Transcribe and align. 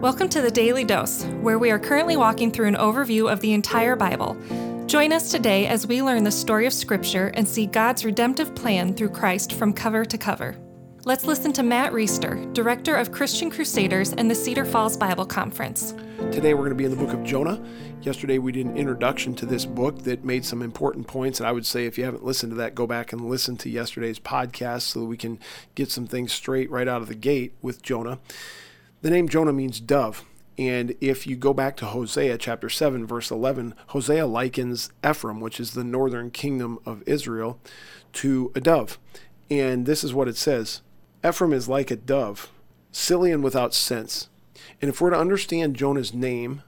Welcome 0.00 0.28
to 0.28 0.40
the 0.40 0.50
Daily 0.52 0.84
Dose, 0.84 1.24
where 1.40 1.58
we 1.58 1.72
are 1.72 1.78
currently 1.80 2.16
walking 2.16 2.52
through 2.52 2.68
an 2.68 2.76
overview 2.76 3.28
of 3.32 3.40
the 3.40 3.52
entire 3.52 3.96
Bible. 3.96 4.36
Join 4.86 5.12
us 5.12 5.32
today 5.32 5.66
as 5.66 5.88
we 5.88 6.02
learn 6.04 6.22
the 6.22 6.30
story 6.30 6.66
of 6.66 6.72
Scripture 6.72 7.32
and 7.34 7.48
see 7.48 7.66
God's 7.66 8.04
redemptive 8.04 8.54
plan 8.54 8.94
through 8.94 9.08
Christ 9.08 9.54
from 9.54 9.72
cover 9.72 10.04
to 10.04 10.16
cover. 10.16 10.56
Let's 11.04 11.24
listen 11.24 11.52
to 11.54 11.64
Matt 11.64 11.92
Reisetter, 11.92 12.54
Director 12.54 12.94
of 12.94 13.10
Christian 13.10 13.50
Crusaders 13.50 14.12
and 14.12 14.30
the 14.30 14.36
Cedar 14.36 14.64
Falls 14.64 14.96
Bible 14.96 15.26
Conference. 15.26 15.94
Today 16.30 16.54
we're 16.54 16.60
going 16.60 16.70
to 16.70 16.76
be 16.76 16.84
in 16.84 16.92
the 16.92 16.96
book 16.96 17.12
of 17.12 17.24
Jonah. 17.24 17.60
Yesterday 18.02 18.38
we 18.38 18.52
did 18.52 18.66
an 18.66 18.76
introduction 18.76 19.34
to 19.34 19.46
this 19.46 19.64
book 19.64 20.04
that 20.04 20.22
made 20.22 20.44
some 20.44 20.62
important 20.62 21.08
points, 21.08 21.40
and 21.40 21.48
I 21.48 21.50
would 21.50 21.66
say 21.66 21.86
if 21.86 21.98
you 21.98 22.04
haven't 22.04 22.24
listened 22.24 22.52
to 22.52 22.56
that, 22.58 22.76
go 22.76 22.86
back 22.86 23.12
and 23.12 23.28
listen 23.28 23.56
to 23.56 23.68
yesterday's 23.68 24.20
podcast 24.20 24.82
so 24.82 25.00
that 25.00 25.06
we 25.06 25.16
can 25.16 25.40
get 25.74 25.90
some 25.90 26.06
things 26.06 26.32
straight 26.32 26.70
right 26.70 26.86
out 26.86 27.02
of 27.02 27.08
the 27.08 27.16
gate 27.16 27.54
with 27.60 27.82
Jonah. 27.82 28.20
The 29.00 29.10
name 29.10 29.28
Jonah 29.28 29.52
means 29.52 29.78
dove. 29.78 30.24
And 30.58 30.96
if 31.00 31.24
you 31.24 31.36
go 31.36 31.54
back 31.54 31.76
to 31.76 31.86
Hosea 31.86 32.36
chapter 32.36 32.68
7, 32.68 33.06
verse 33.06 33.30
11, 33.30 33.74
Hosea 33.88 34.26
likens 34.26 34.90
Ephraim, 35.08 35.40
which 35.40 35.60
is 35.60 35.72
the 35.72 35.84
northern 35.84 36.32
kingdom 36.32 36.80
of 36.84 37.04
Israel, 37.06 37.60
to 38.14 38.50
a 38.56 38.60
dove. 38.60 38.98
And 39.48 39.86
this 39.86 40.02
is 40.02 40.12
what 40.12 40.26
it 40.26 40.36
says 40.36 40.82
Ephraim 41.24 41.52
is 41.52 41.68
like 41.68 41.92
a 41.92 41.96
dove, 41.96 42.50
silly 42.90 43.30
and 43.30 43.44
without 43.44 43.72
sense. 43.72 44.30
And 44.82 44.88
if 44.88 45.00
we're 45.00 45.10
to 45.10 45.18
understand 45.18 45.76
Jonah's 45.76 46.12
name, 46.12 46.62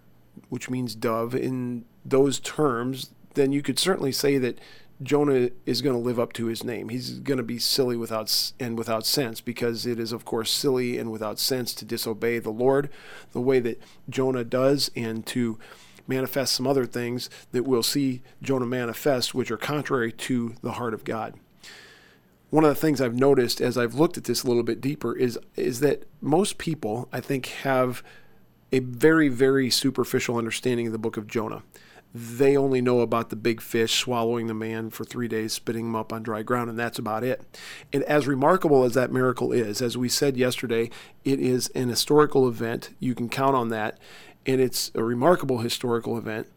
which 0.48 0.70
means 0.70 0.94
dove, 0.94 1.34
in 1.34 1.84
those 2.04 2.38
terms, 2.38 3.10
then 3.34 3.50
you 3.50 3.60
could 3.60 3.78
certainly 3.78 4.12
say 4.12 4.38
that 4.38 4.58
Jonah 5.02 5.50
is 5.64 5.80
going 5.80 5.96
to 5.96 6.02
live 6.02 6.20
up 6.20 6.32
to 6.34 6.46
his 6.46 6.62
name. 6.62 6.90
He's 6.90 7.18
going 7.20 7.38
to 7.38 7.42
be 7.42 7.58
silly 7.58 7.96
without 7.96 8.52
and 8.60 8.76
without 8.76 9.06
sense 9.06 9.40
because 9.40 9.86
it 9.86 9.98
is 9.98 10.12
of 10.12 10.24
course 10.24 10.50
silly 10.50 10.98
and 10.98 11.10
without 11.10 11.38
sense 11.38 11.72
to 11.74 11.84
disobey 11.84 12.38
the 12.38 12.50
Lord 12.50 12.90
the 13.32 13.40
way 13.40 13.60
that 13.60 13.80
Jonah 14.08 14.44
does 14.44 14.90
and 14.94 15.24
to 15.26 15.58
manifest 16.06 16.54
some 16.54 16.66
other 16.66 16.84
things 16.84 17.30
that 17.52 17.62
we'll 17.62 17.82
see 17.82 18.20
Jonah 18.42 18.66
manifest 18.66 19.34
which 19.34 19.50
are 19.50 19.56
contrary 19.56 20.12
to 20.12 20.54
the 20.60 20.72
heart 20.72 20.92
of 20.92 21.04
God. 21.04 21.34
One 22.50 22.64
of 22.64 22.70
the 22.70 22.80
things 22.80 23.00
I've 23.00 23.14
noticed 23.14 23.60
as 23.60 23.78
I've 23.78 23.94
looked 23.94 24.18
at 24.18 24.24
this 24.24 24.42
a 24.42 24.48
little 24.48 24.64
bit 24.64 24.80
deeper 24.80 25.16
is 25.16 25.38
is 25.56 25.80
that 25.80 26.06
most 26.20 26.58
people 26.58 27.08
I 27.12 27.20
think 27.20 27.46
have 27.46 28.02
a 28.72 28.80
very 28.80 29.28
very 29.28 29.70
superficial 29.70 30.36
understanding 30.36 30.86
of 30.88 30.92
the 30.92 30.98
book 30.98 31.16
of 31.16 31.26
Jonah 31.26 31.62
they 32.12 32.56
only 32.56 32.80
know 32.80 33.00
about 33.00 33.30
the 33.30 33.36
big 33.36 33.60
fish 33.60 33.98
swallowing 33.98 34.48
the 34.48 34.54
man 34.54 34.90
for 34.90 35.04
three 35.04 35.28
days, 35.28 35.52
spitting 35.52 35.86
him 35.86 35.96
up 35.96 36.12
on 36.12 36.22
dry 36.22 36.42
ground, 36.42 36.68
and 36.68 36.78
that's 36.78 36.98
about 36.98 37.22
it. 37.22 37.58
And 37.92 38.02
as 38.04 38.26
remarkable 38.26 38.84
as 38.84 38.94
that 38.94 39.12
miracle 39.12 39.52
is, 39.52 39.80
as 39.80 39.96
we 39.96 40.08
said 40.08 40.36
yesterday, 40.36 40.90
it 41.24 41.38
is 41.38 41.68
an 41.68 41.88
historical 41.88 42.48
event. 42.48 42.90
You 42.98 43.14
can 43.14 43.28
count 43.28 43.54
on 43.54 43.68
that, 43.68 43.98
and 44.44 44.60
it's 44.60 44.90
a 44.94 45.04
remarkable 45.04 45.58
historical 45.58 46.18
event. 46.18 46.48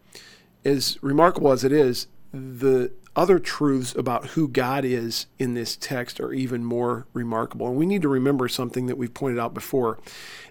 As 0.64 0.98
remarkable 1.02 1.52
as 1.52 1.62
it 1.62 1.72
is, 1.72 2.08
the 2.32 2.90
other 3.14 3.38
truths 3.38 3.94
about 3.94 4.28
who 4.28 4.48
God 4.48 4.84
is 4.84 5.26
in 5.38 5.54
this 5.54 5.76
text 5.76 6.18
are 6.18 6.32
even 6.32 6.64
more 6.64 7.06
remarkable. 7.12 7.68
And 7.68 7.76
we 7.76 7.86
need 7.86 8.02
to 8.02 8.08
remember 8.08 8.48
something 8.48 8.86
that 8.86 8.98
we've 8.98 9.14
pointed 9.14 9.38
out 9.38 9.54
before. 9.54 10.00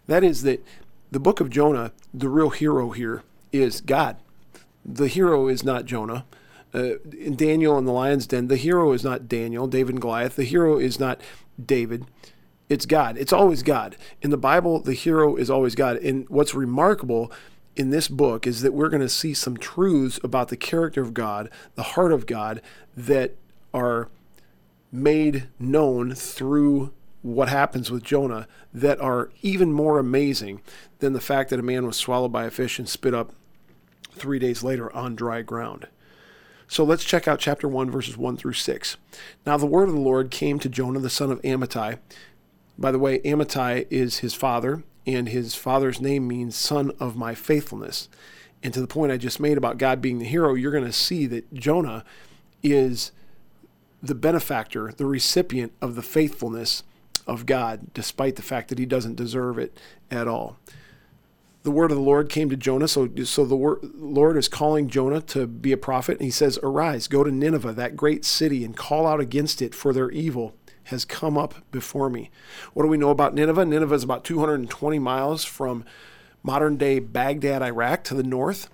That 0.07 0.23
is 0.23 0.43
that 0.43 0.65
the 1.11 1.19
book 1.19 1.41
of 1.41 1.49
Jonah, 1.49 1.91
the 2.13 2.29
real 2.29 2.51
hero 2.51 2.91
here, 2.91 3.23
is 3.51 3.81
God 3.81 4.15
the 4.85 5.07
hero 5.07 5.47
is 5.47 5.63
not 5.63 5.85
Jonah. 5.85 6.25
Uh, 6.73 6.97
in 7.17 7.35
Daniel 7.35 7.77
and 7.77 7.87
the 7.87 7.91
lion's 7.91 8.25
den, 8.25 8.47
the 8.47 8.57
hero 8.57 8.91
is 8.93 9.03
not 9.03 9.27
Daniel, 9.27 9.67
David 9.67 9.95
and 9.95 10.01
Goliath. 10.01 10.35
The 10.35 10.43
hero 10.43 10.79
is 10.79 10.99
not 10.99 11.21
David. 11.63 12.05
It's 12.67 12.85
God. 12.85 13.17
It's 13.17 13.33
always 13.33 13.61
God. 13.61 13.95
In 14.21 14.31
the 14.31 14.37
Bible, 14.37 14.79
the 14.79 14.93
hero 14.93 15.35
is 15.35 15.49
always 15.49 15.75
God. 15.75 15.97
And 15.97 16.27
what's 16.29 16.55
remarkable 16.55 17.31
in 17.75 17.91
this 17.91 18.07
book 18.07 18.47
is 18.47 18.61
that 18.61 18.73
we're 18.73 18.89
going 18.89 19.01
to 19.01 19.09
see 19.09 19.33
some 19.33 19.57
truths 19.57 20.19
about 20.23 20.47
the 20.47 20.57
character 20.57 21.01
of 21.01 21.13
God, 21.13 21.49
the 21.75 21.83
heart 21.83 22.11
of 22.11 22.25
God, 22.25 22.61
that 22.95 23.35
are 23.73 24.09
made 24.91 25.47
known 25.59 26.13
through 26.13 26.93
what 27.21 27.49
happens 27.49 27.89
with 27.89 28.03
Jonah 28.03 28.47
that 28.73 28.99
are 28.99 29.31
even 29.41 29.71
more 29.71 29.97
amazing 29.97 30.61
than 30.99 31.13
the 31.13 31.21
fact 31.21 31.49
that 31.49 31.59
a 31.59 31.63
man 31.63 31.85
was 31.85 31.95
swallowed 31.95 32.31
by 32.31 32.45
a 32.45 32.51
fish 32.51 32.77
and 32.77 32.87
spit 32.87 33.13
up 33.13 33.33
three 34.13 34.39
days 34.39 34.63
later 34.63 34.93
on 34.95 35.15
dry 35.15 35.41
ground. 35.41 35.87
So 36.67 36.83
let's 36.83 37.03
check 37.03 37.27
out 37.27 37.39
chapter 37.39 37.67
1, 37.67 37.91
verses 37.91 38.17
1 38.17 38.37
through 38.37 38.53
6. 38.53 38.97
Now 39.45 39.57
the 39.57 39.65
word 39.65 39.89
of 39.89 39.95
the 39.95 40.01
Lord 40.01 40.31
came 40.31 40.59
to 40.59 40.69
Jonah, 40.69 40.99
the 40.99 41.09
son 41.09 41.31
of 41.31 41.41
Amittai. 41.41 41.99
By 42.77 42.91
the 42.91 42.99
way, 42.99 43.19
Amittai 43.19 43.85
is 43.89 44.19
his 44.19 44.33
father, 44.33 44.83
and 45.05 45.29
his 45.29 45.55
father's 45.55 46.01
name 46.01 46.27
means 46.27 46.55
son 46.55 46.91
of 46.99 47.15
my 47.15 47.35
faithfulness. 47.35 48.09
And 48.63 48.73
to 48.73 48.81
the 48.81 48.87
point 48.87 49.11
I 49.11 49.17
just 49.17 49.39
made 49.39 49.57
about 49.57 49.77
God 49.77 50.01
being 50.01 50.19
the 50.19 50.25
hero, 50.25 50.55
you're 50.55 50.71
going 50.71 50.85
to 50.85 50.93
see 50.93 51.27
that 51.27 51.53
Jonah 51.53 52.03
is 52.63 53.11
the 54.01 54.15
benefactor, 54.15 54.93
the 54.95 55.05
recipient 55.05 55.73
of 55.81 55.95
the 55.95 56.01
faithfulness 56.01 56.83
of 57.27 57.45
God, 57.45 57.93
despite 57.93 58.35
the 58.35 58.41
fact 58.41 58.69
that 58.69 58.79
he 58.79 58.85
doesn't 58.85 59.15
deserve 59.15 59.59
it 59.59 59.77
at 60.09 60.27
all 60.27 60.57
the 61.63 61.71
word 61.71 61.91
of 61.91 61.97
the 61.97 62.03
Lord 62.03 62.29
came 62.29 62.49
to 62.49 62.57
Jonah. 62.57 62.87
So, 62.87 63.09
so 63.23 63.45
the 63.45 63.55
Lord 63.55 64.37
is 64.37 64.49
calling 64.49 64.89
Jonah 64.89 65.21
to 65.21 65.47
be 65.47 65.71
a 65.71 65.77
prophet. 65.77 66.17
And 66.17 66.25
he 66.25 66.31
says, 66.31 66.59
Arise, 66.61 67.07
go 67.07 67.23
to 67.23 67.31
Nineveh, 67.31 67.73
that 67.73 67.95
great 67.95 68.25
city, 68.25 68.63
and 68.65 68.75
call 68.75 69.07
out 69.07 69.21
against 69.21 69.61
it, 69.61 69.73
for 69.73 69.93
their 69.93 70.11
evil 70.11 70.55
has 70.87 71.05
come 71.05 71.37
up 71.37 71.55
before 71.71 72.09
me. 72.09 72.29
What 72.73 72.83
do 72.83 72.89
we 72.89 72.97
know 72.97 73.09
about 73.09 73.33
Nineveh? 73.33 73.65
Nineveh 73.65 73.95
is 73.95 74.03
about 74.03 74.25
220 74.25 74.99
miles 74.99 75.45
from 75.45 75.85
modern 76.43 76.75
day 76.75 76.99
Baghdad, 76.99 77.61
Iraq, 77.61 78.03
to 78.05 78.13
the 78.13 78.23
north. 78.23 78.69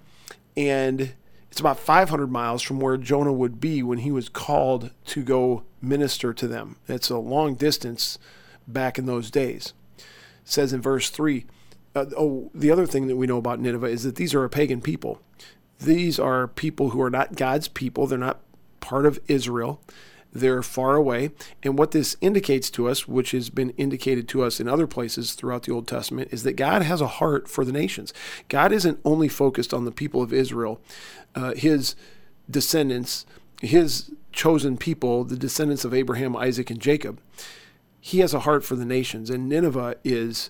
And 0.58 1.14
it's 1.52 1.60
about 1.60 1.80
500 1.80 2.32
miles 2.32 2.64
from 2.64 2.80
where 2.80 2.98
Jonah 2.98 3.32
would 3.32 3.60
be 3.60 3.84
when 3.84 4.00
he 4.00 4.12
was 4.12 4.30
called 4.30 4.90
to 5.06 5.24
go 5.24 5.64
minister 5.80 6.34
to 6.34 6.48
them. 6.48 6.78
It's 6.88 7.12
a 7.12 7.20
long 7.20 7.54
distance 7.54 8.18
back 8.68 8.98
in 8.98 9.06
those 9.06 9.30
days. 9.30 9.74
It 9.98 10.06
says 10.46 10.74
in 10.74 10.82
verse 10.82 11.12
3 11.12 11.46
uh, 12.00 12.10
oh, 12.18 12.52
the 12.54 12.72
other 12.72 12.86
thing 12.86 13.08
that 13.08 13.16
we 13.16 13.28
know 13.28 13.38
about 13.38 13.60
Nineveh 13.60 13.88
is 13.88 14.04
that 14.04 14.16
these 14.16 14.34
are 14.34 14.44
a 14.44 14.50
pagan 14.50 14.82
people. 14.82 15.22
These 15.80 16.20
are 16.20 16.48
people 16.48 16.90
who 16.90 17.02
are 17.02 17.10
not 17.10 17.36
God's 17.36 17.68
people. 17.68 18.08
They're 18.08 18.18
not 18.18 18.42
part 18.80 19.06
of 19.06 19.20
Israel. 19.28 19.82
They're 20.32 20.62
far 20.62 20.96
away. 20.96 21.32
And 21.64 21.78
what 21.78 21.92
this 21.92 22.16
indicates 22.22 22.70
to 22.72 22.88
us, 22.88 23.08
which 23.08 23.32
has 23.32 23.50
been 23.50 23.72
indicated 23.72 24.28
to 24.30 24.44
us 24.44 24.60
in 24.60 24.68
other 24.68 24.88
places 24.88 25.34
throughout 25.34 25.64
the 25.64 25.72
Old 25.72 25.88
Testament, 25.88 26.30
is 26.32 26.44
that 26.44 26.54
God 26.54 26.84
has 26.84 27.02
a 27.02 27.08
heart 27.08 27.48
for 27.48 27.66
the 27.66 27.72
nations. 27.72 28.14
God 28.48 28.72
isn't 28.72 29.00
only 29.04 29.28
focused 29.28 29.74
on 29.74 29.86
the 29.86 29.92
people 29.92 30.22
of 30.22 30.34
Israel, 30.34 30.82
uh, 31.34 31.54
his 31.56 31.96
descendants, 32.50 33.26
his 33.62 34.12
chosen 34.32 34.78
people, 34.78 35.24
the 35.24 35.38
descendants 35.38 35.84
of 35.84 35.94
Abraham, 35.94 36.36
Isaac, 36.36 36.70
and 36.70 36.80
Jacob. 36.80 37.20
He 38.00 38.20
has 38.20 38.34
a 38.34 38.42
heart 38.42 38.64
for 38.64 38.76
the 38.76 38.86
nations. 38.86 39.30
And 39.30 39.50
Nineveh 39.50 39.96
is 40.04 40.50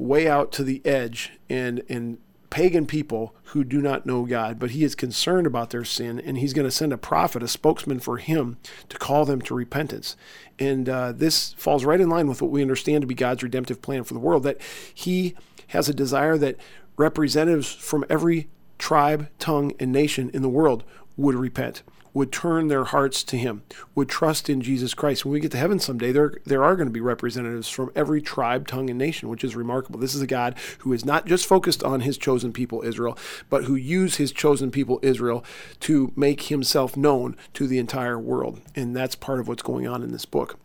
way 0.00 0.26
out 0.26 0.50
to 0.50 0.64
the 0.64 0.84
edge 0.84 1.32
and 1.48 1.82
and 1.88 2.18
pagan 2.48 2.84
people 2.84 3.32
who 3.44 3.62
do 3.62 3.80
not 3.80 4.04
know 4.04 4.26
God, 4.26 4.58
but 4.58 4.72
he 4.72 4.82
is 4.82 4.96
concerned 4.96 5.46
about 5.46 5.70
their 5.70 5.84
sin, 5.84 6.18
and 6.18 6.36
he's 6.36 6.52
going 6.52 6.66
to 6.66 6.70
send 6.70 6.92
a 6.92 6.98
prophet, 6.98 7.44
a 7.44 7.48
spokesman 7.48 8.00
for 8.00 8.16
him, 8.16 8.58
to 8.88 8.98
call 8.98 9.24
them 9.24 9.40
to 9.42 9.54
repentance. 9.54 10.16
And 10.58 10.88
uh, 10.88 11.12
this 11.12 11.52
falls 11.52 11.84
right 11.84 12.00
in 12.00 12.08
line 12.08 12.26
with 12.26 12.42
what 12.42 12.50
we 12.50 12.60
understand 12.60 13.02
to 13.02 13.06
be 13.06 13.14
God's 13.14 13.44
redemptive 13.44 13.80
plan 13.82 14.02
for 14.02 14.14
the 14.14 14.20
world 14.20 14.42
that 14.42 14.60
he 14.92 15.36
has 15.68 15.88
a 15.88 15.94
desire 15.94 16.36
that 16.38 16.56
representatives 16.96 17.72
from 17.72 18.04
every 18.10 18.48
tribe, 18.78 19.28
tongue, 19.38 19.72
and 19.78 19.92
nation 19.92 20.28
in 20.34 20.42
the 20.42 20.48
world 20.48 20.82
would 21.16 21.36
repent 21.36 21.84
would 22.12 22.32
turn 22.32 22.68
their 22.68 22.84
hearts 22.84 23.22
to 23.24 23.36
him, 23.36 23.62
would 23.94 24.08
trust 24.08 24.48
in 24.48 24.60
Jesus 24.60 24.94
Christ. 24.94 25.24
When 25.24 25.32
we 25.32 25.40
get 25.40 25.50
to 25.52 25.58
heaven 25.58 25.78
someday, 25.78 26.12
there, 26.12 26.34
there 26.44 26.64
are 26.64 26.76
going 26.76 26.88
to 26.88 26.92
be 26.92 27.00
representatives 27.00 27.68
from 27.68 27.90
every 27.94 28.20
tribe, 28.20 28.66
tongue, 28.66 28.90
and 28.90 28.98
nation, 28.98 29.28
which 29.28 29.44
is 29.44 29.56
remarkable. 29.56 30.00
This 30.00 30.14
is 30.14 30.22
a 30.22 30.26
God 30.26 30.56
who 30.78 30.92
is 30.92 31.04
not 31.04 31.26
just 31.26 31.46
focused 31.46 31.82
on 31.82 32.00
his 32.00 32.18
chosen 32.18 32.52
people, 32.52 32.82
Israel, 32.82 33.16
but 33.48 33.64
who 33.64 33.74
used 33.74 34.16
his 34.16 34.32
chosen 34.32 34.70
people, 34.70 34.98
Israel, 35.02 35.44
to 35.80 36.12
make 36.16 36.42
himself 36.42 36.96
known 36.96 37.36
to 37.54 37.66
the 37.66 37.78
entire 37.78 38.18
world. 38.18 38.60
And 38.74 38.94
that's 38.96 39.14
part 39.14 39.40
of 39.40 39.48
what's 39.48 39.62
going 39.62 39.86
on 39.86 40.02
in 40.02 40.12
this 40.12 40.24
book. 40.24 40.58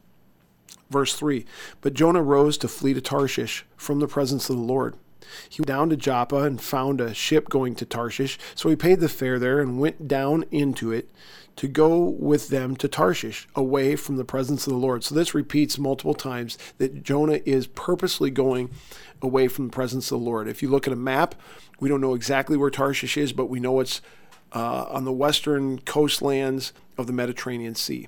Verse 0.90 1.16
3 1.16 1.46
But 1.82 1.94
Jonah 1.94 2.22
rose 2.22 2.58
to 2.60 2.68
flee 2.68 2.94
to 2.94 3.02
Tarshish 3.02 3.66
from 3.76 4.00
the 4.00 4.08
presence 4.08 4.50
of 4.50 4.56
the 4.56 4.62
Lord. 4.62 4.96
He 5.50 5.62
went 5.62 5.68
down 5.68 5.90
to 5.90 5.98
Joppa 5.98 6.44
and 6.44 6.62
found 6.62 7.02
a 7.02 7.14
ship 7.14 7.50
going 7.50 7.76
to 7.76 7.86
Tarshish. 7.86 8.38
So 8.56 8.70
he 8.70 8.76
paid 8.76 9.00
the 9.00 9.10
fare 9.10 9.40
there 9.40 9.60
and 9.60 9.80
went 9.80 10.08
down 10.08 10.46
into 10.52 10.92
it 10.92 11.10
to 11.56 11.68
go 11.68 11.98
with 11.98 12.50
them 12.50 12.76
to 12.76 12.88
Tarshish, 12.88 13.48
away 13.56 13.96
from 13.96 14.18
the 14.18 14.26
presence 14.26 14.68
of 14.68 14.74
the 14.74 14.80
Lord. 14.80 15.04
So 15.04 15.16
this 15.16 15.34
repeats 15.34 15.78
multiple 15.78 16.14
times 16.14 16.58
that 16.80 17.04
Jonah 17.04 17.40
is 17.46 17.68
purposely 17.68 18.30
going 18.30 18.72
away 19.22 19.48
from 19.48 19.68
the 19.68 19.72
presence 19.72 20.12
of 20.12 20.20
the 20.20 20.26
Lord. 20.26 20.48
If 20.48 20.62
you 20.62 20.70
look 20.70 20.86
at 20.86 20.94
a 20.94 20.98
map, 20.98 21.36
we 21.80 21.88
don't 21.88 22.02
know 22.02 22.14
exactly 22.14 22.58
where 22.58 22.70
Tarshish 22.70 23.18
is, 23.18 23.32
but 23.32 23.50
we 23.50 23.60
know 23.60 23.80
it's 23.80 24.02
uh, 24.54 24.86
on 24.90 25.06
the 25.06 25.14
western 25.14 25.80
coastlands 25.80 26.74
of 26.98 27.08
the 27.08 27.14
Mediterranean 27.14 27.76
Sea. 27.76 28.08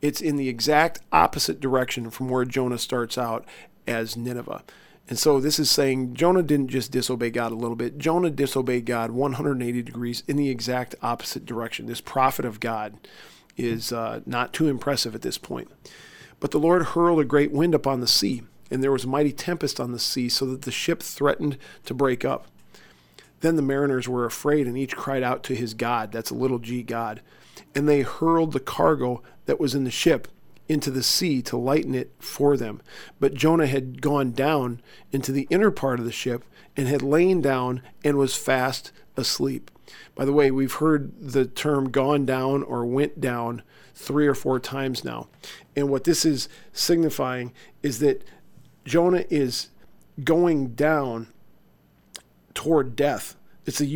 It's 0.00 0.20
in 0.20 0.36
the 0.36 0.48
exact 0.48 1.00
opposite 1.12 1.60
direction 1.60 2.10
from 2.10 2.28
where 2.28 2.44
Jonah 2.44 2.78
starts 2.78 3.18
out 3.18 3.44
as 3.86 4.16
Nineveh. 4.16 4.62
And 5.08 5.18
so 5.18 5.40
this 5.40 5.58
is 5.58 5.70
saying 5.70 6.14
Jonah 6.14 6.42
didn't 6.42 6.68
just 6.68 6.92
disobey 6.92 7.30
God 7.30 7.50
a 7.50 7.56
little 7.56 7.76
bit. 7.76 7.96
Jonah 7.96 8.30
disobeyed 8.30 8.84
God 8.84 9.10
180 9.10 9.82
degrees 9.82 10.22
in 10.28 10.36
the 10.36 10.50
exact 10.50 10.94
opposite 11.02 11.46
direction. 11.46 11.86
This 11.86 12.02
prophet 12.02 12.44
of 12.44 12.60
God 12.60 12.98
is 13.56 13.90
uh, 13.90 14.20
not 14.26 14.52
too 14.52 14.68
impressive 14.68 15.14
at 15.14 15.22
this 15.22 15.38
point. 15.38 15.70
But 16.40 16.50
the 16.50 16.60
Lord 16.60 16.82
hurled 16.86 17.20
a 17.20 17.24
great 17.24 17.52
wind 17.52 17.74
upon 17.74 18.00
the 18.00 18.06
sea, 18.06 18.42
and 18.70 18.82
there 18.82 18.92
was 18.92 19.04
a 19.04 19.08
mighty 19.08 19.32
tempest 19.32 19.80
on 19.80 19.92
the 19.92 19.98
sea, 19.98 20.28
so 20.28 20.46
that 20.46 20.62
the 20.62 20.70
ship 20.70 21.02
threatened 21.02 21.58
to 21.86 21.94
break 21.94 22.24
up. 22.24 22.46
Then 23.40 23.56
the 23.56 23.62
mariners 23.62 24.08
were 24.08 24.24
afraid, 24.24 24.66
and 24.66 24.76
each 24.76 24.94
cried 24.94 25.22
out 25.22 25.42
to 25.44 25.54
his 25.54 25.74
God. 25.74 26.12
That's 26.12 26.30
a 26.30 26.34
little 26.34 26.58
g 26.58 26.82
God. 26.82 27.22
And 27.74 27.88
they 27.88 28.02
hurled 28.02 28.52
the 28.52 28.60
cargo 28.60 29.22
that 29.46 29.58
was 29.58 29.74
in 29.74 29.84
the 29.84 29.90
ship 29.90 30.28
into 30.68 30.90
the 30.90 31.02
sea 31.02 31.42
to 31.42 31.56
lighten 31.56 31.94
it 31.94 32.12
for 32.18 32.56
them. 32.56 32.80
But 33.18 33.34
Jonah 33.34 33.66
had 33.66 34.02
gone 34.02 34.32
down 34.32 34.80
into 35.12 35.32
the 35.32 35.46
inner 35.50 35.70
part 35.70 35.98
of 35.98 36.04
the 36.04 36.12
ship 36.12 36.44
and 36.76 36.86
had 36.86 37.02
lain 37.02 37.40
down 37.40 37.82
and 38.04 38.16
was 38.16 38.36
fast 38.36 38.92
asleep. 39.16 39.70
By 40.14 40.24
the 40.24 40.32
way, 40.32 40.50
we've 40.50 40.74
heard 40.74 41.12
the 41.20 41.46
term 41.46 41.90
gone 41.90 42.26
down 42.26 42.62
or 42.62 42.84
went 42.84 43.20
down 43.20 43.62
three 43.94 44.26
or 44.26 44.34
four 44.34 44.60
times 44.60 45.04
now. 45.04 45.28
And 45.74 45.88
what 45.88 46.04
this 46.04 46.24
is 46.24 46.48
signifying 46.72 47.52
is 47.82 47.98
that 48.00 48.24
Jonah 48.84 49.24
is 49.30 49.68
going 50.24 50.74
down 50.74 51.28
toward 52.54 52.96
death. 52.96 53.36
It's 53.68 53.82
a, 53.82 53.86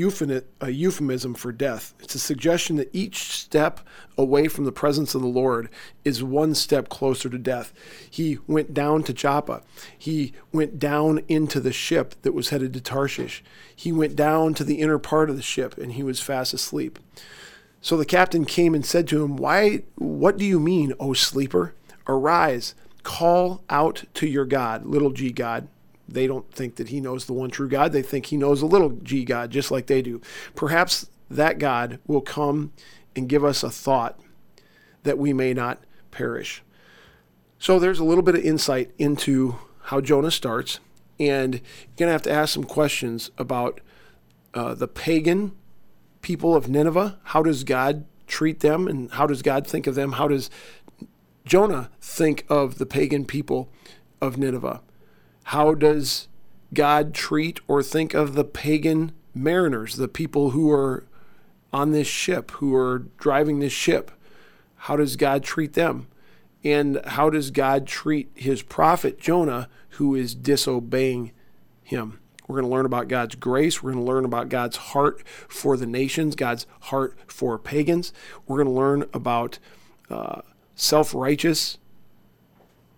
euphemism 0.70 1.32
for 1.32 1.50
death. 1.50 1.94
It's 1.98 2.14
a 2.14 2.19
suggestion 2.19 2.76
that 2.76 2.90
each 2.92 3.32
step 3.32 3.80
away 4.19 4.46
from 4.46 4.66
the 4.66 4.70
presence 4.70 5.14
of 5.14 5.22
the 5.22 5.26
Lord 5.26 5.70
is 6.04 6.22
one 6.22 6.54
step 6.54 6.90
closer 6.90 7.30
to 7.30 7.38
death. 7.38 7.72
He 8.10 8.36
went 8.46 8.74
down 8.74 9.02
to 9.04 9.14
Joppa. 9.14 9.62
He 9.98 10.34
went 10.52 10.78
down 10.78 11.22
into 11.26 11.58
the 11.58 11.72
ship 11.72 12.14
that 12.20 12.34
was 12.34 12.50
headed 12.50 12.74
to 12.74 12.82
Tarshish. 12.82 13.42
He 13.74 13.92
went 13.92 14.14
down 14.14 14.52
to 14.54 14.64
the 14.64 14.74
inner 14.74 14.98
part 14.98 15.30
of 15.30 15.36
the 15.36 15.42
ship 15.42 15.78
and 15.78 15.92
he 15.92 16.02
was 16.02 16.20
fast 16.20 16.52
asleep. 16.52 16.98
So 17.80 17.96
the 17.96 18.04
captain 18.04 18.44
came 18.44 18.75
and 18.75 18.84
said 18.84 19.08
to 19.08 19.25
him, 19.25 19.38
"Why 19.38 19.84
what 19.94 20.36
do 20.36 20.44
you 20.44 20.60
mean, 20.60 20.92
O 21.00 21.14
sleeper? 21.14 21.72
Arise, 22.06 22.75
call 23.04 23.64
out 23.70 24.04
to 24.14 24.26
your 24.26 24.44
God, 24.44 24.84
little 24.84 25.12
g 25.12 25.32
God, 25.32 25.66
they 26.14 26.26
don't 26.26 26.50
think 26.53 26.76
that 26.76 26.88
he 26.88 27.00
knows 27.00 27.26
the 27.26 27.32
one 27.32 27.50
true 27.50 27.69
God. 27.69 27.93
They 27.93 28.03
think 28.03 28.26
he 28.26 28.37
knows 28.37 28.62
a 28.62 28.67
little 28.67 28.91
g 28.91 29.25
God, 29.25 29.50
just 29.50 29.70
like 29.70 29.87
they 29.87 30.03
do. 30.03 30.20
Perhaps 30.55 31.09
that 31.31 31.59
God 31.59 31.99
will 32.06 32.20
come 32.20 32.73
and 33.17 33.29
give 33.29 33.44
us 33.44 33.62
a 33.62 33.70
thought 33.70 34.20
that 35.03 35.19
we 35.19 35.32
may 35.32 35.53
not 35.53 35.82
perish. 36.11 36.62
So 37.59 37.79
there's 37.79 37.99
a 37.99 38.05
little 38.05 38.23
bit 38.23 38.35
of 38.35 38.44
insight 38.44 38.91
into 38.99 39.56
how 39.85 40.00
Jonah 40.00 40.31
starts, 40.31 40.81
and 41.19 41.55
you're 41.55 41.62
going 41.97 42.09
to 42.09 42.12
have 42.12 42.23
to 42.23 42.32
ask 42.32 42.53
some 42.53 42.64
questions 42.64 43.31
about 43.38 43.81
uh, 44.55 44.75
the 44.75 44.88
pagan 44.88 45.53
people 46.23 46.55
of 46.55 46.69
Nineveh. 46.69 47.19
How 47.25 47.43
does 47.43 47.64
God 47.64 48.05
treat 48.26 48.61
them, 48.61 48.88
and 48.88 49.11
how 49.12 49.26
does 49.26 49.43
God 49.43 49.67
think 49.67 49.87
of 49.87 49.94
them? 49.94 50.12
How 50.12 50.29
does 50.29 50.50
Jonah 51.44 51.91
think 52.00 52.44
of 52.49 52.79
the 52.79 52.87
pagan 52.87 53.25
people 53.25 53.69
of 54.20 54.38
Nineveh? 54.38 54.81
How 55.44 55.74
does 55.74 56.28
God 56.74 57.14
treat 57.14 57.60
or 57.68 57.82
think 57.82 58.14
of 58.14 58.34
the 58.34 58.44
pagan 58.44 59.12
mariners, 59.34 59.96
the 59.96 60.08
people 60.08 60.50
who 60.50 60.70
are 60.70 61.04
on 61.72 61.92
this 61.92 62.06
ship, 62.06 62.50
who 62.52 62.74
are 62.74 63.06
driving 63.18 63.58
this 63.58 63.72
ship? 63.72 64.10
How 64.76 64.96
does 64.96 65.16
God 65.16 65.42
treat 65.42 65.74
them? 65.74 66.06
And 66.64 67.00
how 67.04 67.30
does 67.30 67.50
God 67.50 67.86
treat 67.86 68.30
his 68.34 68.62
prophet 68.62 69.18
Jonah, 69.18 69.68
who 69.90 70.14
is 70.14 70.34
disobeying 70.34 71.32
him? 71.82 72.20
We're 72.46 72.60
going 72.60 72.70
to 72.70 72.74
learn 72.74 72.86
about 72.86 73.08
God's 73.08 73.34
grace. 73.34 73.82
We're 73.82 73.92
going 73.92 74.04
to 74.04 74.10
learn 74.10 74.24
about 74.24 74.48
God's 74.48 74.76
heart 74.76 75.26
for 75.26 75.76
the 75.76 75.86
nations, 75.86 76.34
God's 76.36 76.66
heart 76.82 77.16
for 77.26 77.58
pagans. 77.58 78.12
We're 78.46 78.62
going 78.62 78.74
to 78.74 78.80
learn 78.80 79.04
about 79.14 79.58
uh, 80.10 80.42
self 80.74 81.14
righteous 81.14 81.78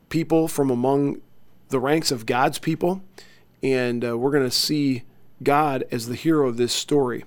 people 0.08 0.48
from 0.48 0.70
among 0.70 1.20
the 1.68 1.80
ranks 1.80 2.10
of 2.10 2.26
God's 2.26 2.58
people, 2.58 3.02
and 3.62 4.04
uh, 4.04 4.16
we're 4.16 4.30
going 4.30 4.44
to 4.44 4.50
see 4.50 5.04
God 5.42 5.84
as 5.90 6.08
the 6.08 6.14
hero 6.14 6.48
of 6.48 6.56
this 6.56 6.72
story. 6.72 7.24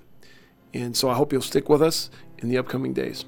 And 0.74 0.96
so 0.96 1.08
I 1.08 1.14
hope 1.14 1.32
you'll 1.32 1.42
stick 1.42 1.68
with 1.68 1.82
us 1.82 2.10
in 2.38 2.48
the 2.48 2.58
upcoming 2.58 2.92
days. 2.92 3.24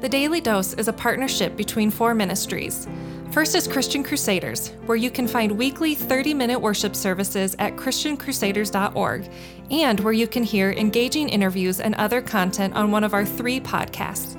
The 0.00 0.08
Daily 0.10 0.42
Dose 0.42 0.74
is 0.74 0.88
a 0.88 0.92
partnership 0.92 1.56
between 1.56 1.90
four 1.90 2.14
ministries. 2.14 2.86
First 3.30 3.54
is 3.54 3.66
Christian 3.66 4.04
Crusaders, 4.04 4.68
where 4.84 4.96
you 4.96 5.10
can 5.10 5.26
find 5.26 5.52
weekly 5.52 5.94
30 5.94 6.34
minute 6.34 6.58
worship 6.58 6.94
services 6.94 7.56
at 7.58 7.74
ChristianCrusaders.org 7.76 9.30
and 9.70 10.00
where 10.00 10.12
you 10.12 10.28
can 10.28 10.42
hear 10.42 10.72
engaging 10.72 11.30
interviews 11.30 11.80
and 11.80 11.94
other 11.94 12.20
content 12.20 12.74
on 12.74 12.90
one 12.90 13.02
of 13.02 13.14
our 13.14 13.24
three 13.24 13.60
podcasts. 13.60 14.38